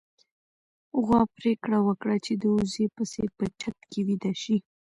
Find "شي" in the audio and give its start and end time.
4.43-4.57